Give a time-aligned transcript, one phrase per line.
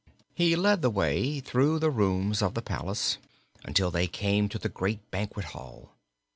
[0.33, 3.19] He led the way through the rooms of the palace
[3.63, 5.91] until they came to the great banquet hall.